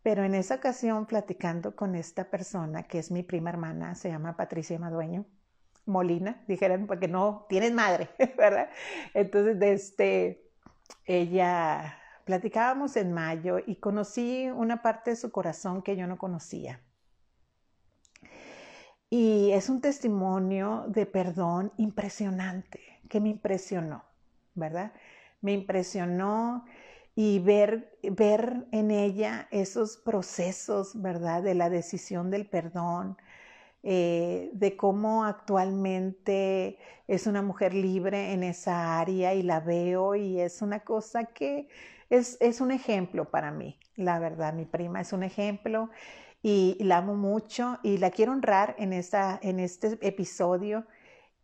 [0.03, 4.38] Pero en esa ocasión, platicando con esta persona, que es mi prima hermana, se llama
[4.38, 5.26] Patricia Madueño,
[5.88, 8.69] Molina, dijeron, porque no, tienes madre, ¿verdad?
[9.15, 10.51] Entonces, este,
[11.05, 16.80] ella Platicábamos en mayo y conocí una parte de su corazón que yo no conocía.
[19.09, 24.03] Y es un testimonio de perdón impresionante, que me impresionó,
[24.53, 24.93] ¿verdad?
[25.41, 26.66] Me impresionó
[27.16, 31.43] y ver, ver en ella esos procesos, ¿verdad?
[31.43, 33.18] De la decisión del perdón,
[33.84, 40.41] eh, de cómo actualmente es una mujer libre en esa área y la veo y
[40.41, 41.70] es una cosa que
[42.10, 45.89] es, un ejemplo para mí, la verdad, mi prima es un ejemplo
[46.41, 50.86] y la amo mucho y la quiero honrar en, esta, en este episodio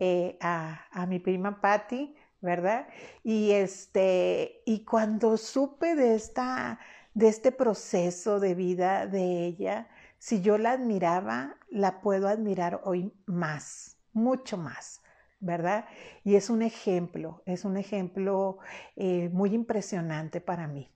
[0.03, 2.87] eh, a, a, mi prima Patty, ¿verdad?
[3.23, 6.79] Y, este, y cuando supe de, esta,
[7.13, 13.13] de este proceso de vida de ella, si yo la admiraba, la puedo admirar hoy
[13.27, 15.03] más, mucho más,
[15.39, 15.85] ¿verdad?
[16.23, 18.57] Y es un ejemplo, es un ejemplo
[18.95, 20.90] eh, muy impresionante para mí.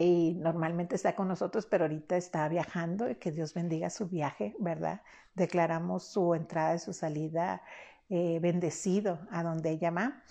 [0.00, 4.56] Y normalmente está con nosotros, pero ahorita está viajando y que Dios bendiga su viaje,
[4.58, 5.02] ¿verdad?
[5.34, 7.60] Declaramos su entrada y su salida
[8.08, 10.22] eh, bendecido a donde ella va.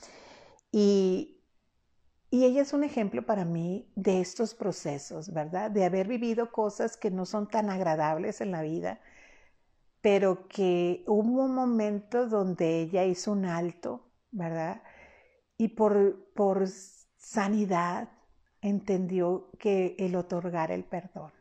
[0.71, 1.43] Y,
[2.31, 5.69] y ella es un ejemplo para mí de estos procesos, ¿verdad?
[5.69, 8.99] De haber vivido cosas que no son tan agradables en la vida,
[10.01, 14.81] pero que hubo un momento donde ella hizo un alto, ¿verdad?
[15.57, 16.67] Y por, por
[17.17, 18.09] sanidad,
[18.61, 21.31] entendió que el otorgar el perdón.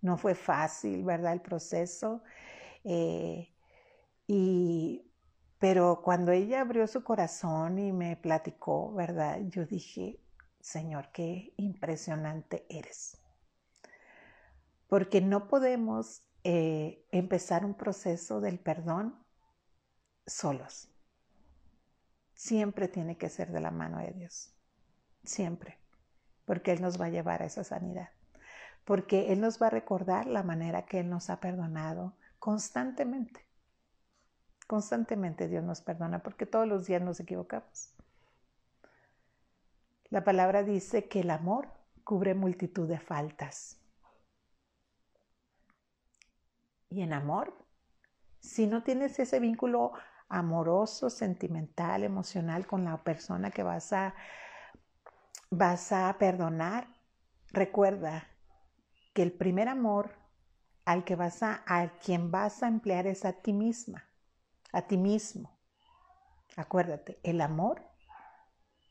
[0.00, 1.32] No fue fácil, ¿verdad?
[1.32, 2.22] El proceso.
[2.84, 3.52] Eh,
[4.26, 5.10] y,
[5.58, 9.40] pero cuando ella abrió su corazón y me platicó, ¿verdad?
[9.48, 10.20] Yo dije,
[10.60, 13.20] Señor, qué impresionante eres.
[14.86, 19.18] Porque no podemos eh, empezar un proceso del perdón
[20.26, 20.88] solos.
[22.34, 24.54] Siempre tiene que ser de la mano de Dios.
[25.24, 25.78] Siempre
[26.48, 28.08] porque Él nos va a llevar a esa sanidad,
[28.86, 33.44] porque Él nos va a recordar la manera que Él nos ha perdonado constantemente.
[34.66, 37.94] Constantemente Dios nos perdona porque todos los días nos equivocamos.
[40.08, 41.68] La palabra dice que el amor
[42.02, 43.76] cubre multitud de faltas.
[46.88, 47.52] Y en amor,
[48.40, 49.92] si no tienes ese vínculo
[50.30, 54.14] amoroso, sentimental, emocional con la persona que vas a
[55.50, 56.88] vas a perdonar,
[57.48, 58.28] recuerda
[59.14, 60.14] que el primer amor
[60.84, 64.08] al que vas a, a quien vas a emplear es a ti misma,
[64.72, 65.58] a ti mismo.
[66.56, 67.84] Acuérdate, el amor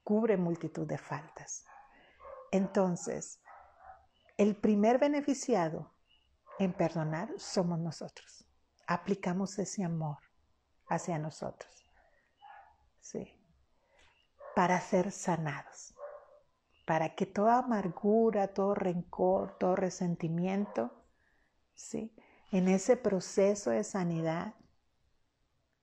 [0.04, 1.66] cubre multitud de faltas.
[2.52, 3.42] Entonces,
[4.38, 5.94] el primer beneficiado
[6.60, 8.48] en perdonar somos nosotros.
[8.88, 10.18] Aplicamos ese amor
[10.88, 11.72] hacia nosotros.
[13.02, 13.34] Sí.
[14.56, 15.97] Para ser sanados
[16.88, 20.90] para que toda amargura, todo rencor, todo resentimiento,
[21.76, 22.16] ¿sí?
[22.50, 24.56] en ese proceso de sanidad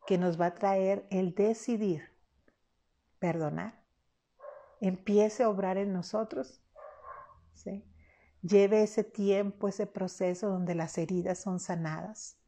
[0.07, 2.09] que nos va a traer el decidir
[3.19, 3.85] perdonar,
[4.81, 6.63] empiece a obrar en nosotros,
[7.53, 7.85] ¿sí?
[8.41, 12.39] lleve ese tiempo, ese proceso donde las heridas son sanadas.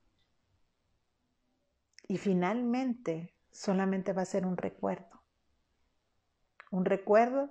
[2.08, 5.22] Y finalmente solamente va a ser un recuerdo.
[6.70, 7.50] Un recuerdo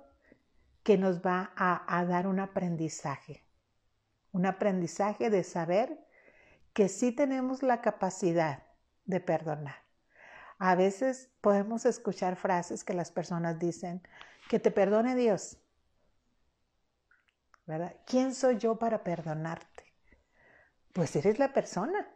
[0.86, 3.44] que nos va a, dar un aprendizaje.
[4.30, 5.98] Un aprendizaje de saber
[6.72, 8.62] que sí tenemos la capacidad
[9.04, 9.74] de perdonar.
[10.60, 14.00] A veces podemos escuchar frases que las personas dicen,
[14.48, 15.58] que te perdone Dios.
[17.66, 17.96] ¿Verdad?
[18.06, 19.92] ¿Quién soy yo para perdonarte?
[20.92, 22.08] Pues eres la persona,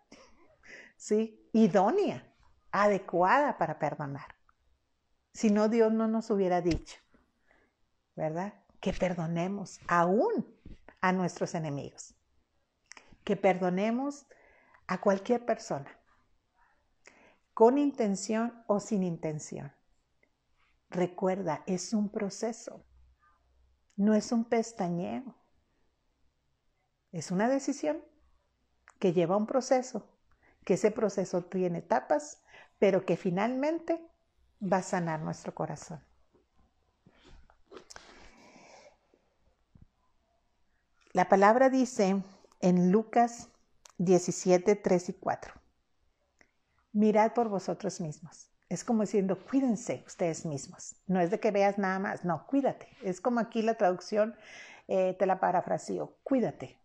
[0.97, 1.45] ¿sí?
[1.53, 2.25] Idónea,
[2.71, 4.37] adecuada para perdonar.
[5.35, 7.01] Si no, Dios no nos hubiera dicho,
[8.15, 8.60] ¿verdad?
[8.81, 10.47] Que perdonemos aún
[11.01, 12.15] a nuestros enemigos,
[13.25, 14.27] que perdonemos
[14.87, 15.91] a cualquier persona,
[17.55, 19.73] con intención o sin intención.
[20.89, 22.85] Recuerda, es un proceso,
[23.97, 25.37] no es un pestañeo,
[27.13, 28.03] es una decisión
[28.99, 30.19] que lleva un proceso,
[30.65, 32.43] que ese proceso tiene etapas,
[32.79, 34.07] pero que finalmente
[34.61, 36.05] va a sanar nuestro corazón.
[41.13, 42.23] La palabra dice
[42.61, 43.49] en Lucas
[43.99, 45.55] 17, 3 y 4.
[46.93, 48.49] Mirad por vosotros mismos.
[48.69, 50.95] Es como diciendo, cuídense ustedes mismos.
[51.09, 52.87] No es de que veas nada más, no, cuídate.
[53.03, 54.37] Es como aquí la traducción,
[54.87, 56.79] eh, te la parafraseo, cuídate.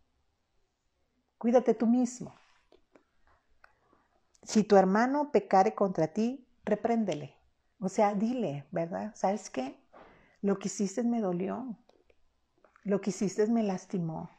[1.37, 2.33] Cuídate tú mismo.
[4.41, 7.35] Si tu hermano pecare contra ti, repréndele.
[7.79, 9.13] O sea, dile, ¿verdad?
[9.15, 9.77] ¿Sabes qué?
[10.41, 11.77] Lo que hiciste me dolió.
[12.85, 14.29] Lo que hiciste me lastimó.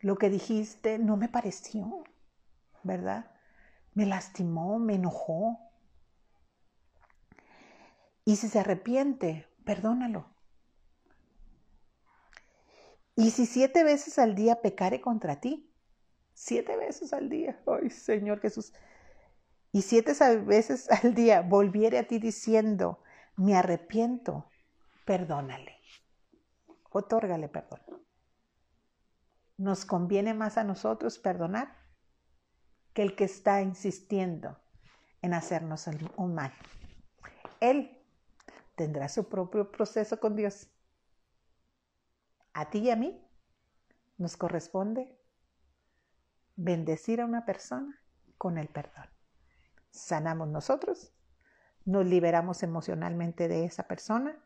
[0.00, 2.04] Lo que dijiste no me pareció,
[2.82, 3.32] ¿verdad?
[3.94, 5.58] Me lastimó, me enojó.
[8.26, 10.26] Y si se arrepiente, perdónalo.
[13.16, 15.72] Y si siete veces al día pecare contra ti,
[16.34, 18.74] siete veces al día, ay Señor Jesús,
[19.72, 23.02] y siete veces al día volviere a ti diciendo,
[23.36, 24.50] me arrepiento,
[25.06, 25.79] perdónale
[26.90, 27.80] otórgale perdón.
[29.56, 31.76] Nos conviene más a nosotros perdonar
[32.92, 34.58] que el que está insistiendo
[35.22, 35.86] en hacernos
[36.16, 36.52] un mal.
[37.60, 38.02] Él
[38.74, 40.70] tendrá su propio proceso con Dios.
[42.52, 43.22] A ti y a mí
[44.16, 45.18] nos corresponde
[46.56, 48.00] bendecir a una persona
[48.38, 49.08] con el perdón.
[49.90, 51.12] Sanamos nosotros,
[51.84, 54.42] nos liberamos emocionalmente de esa persona,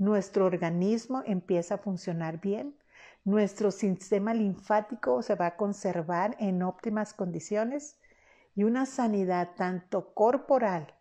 [0.00, 2.74] nuestro organismo empieza a funcionar bien,
[3.22, 8.00] nuestro sistema linfático se va a conservar en óptimas condiciones
[8.54, 10.94] y una sanidad tanto corporal,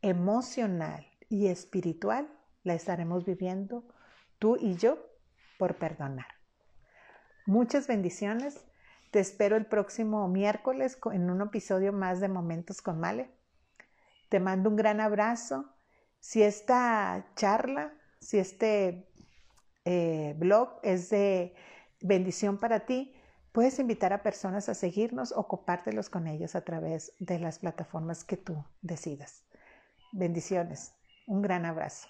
[0.00, 2.26] emocional y espiritual
[2.62, 3.84] la estaremos viviendo
[4.38, 4.98] tú y yo
[5.58, 6.26] por perdonar.
[7.44, 8.64] Muchas bendiciones.
[9.10, 13.30] Te espero el próximo miércoles en un episodio más de Momentos con Male.
[14.30, 15.74] Te mando un gran abrazo.
[16.20, 17.92] Si esta charla,
[18.24, 19.06] si este
[19.84, 21.54] eh, blog es de
[22.00, 23.14] bendición para ti,
[23.52, 28.24] puedes invitar a personas a seguirnos o compártelos con ellos a través de las plataformas
[28.24, 29.44] que tú decidas.
[30.12, 30.94] Bendiciones.
[31.26, 32.08] Un gran abrazo.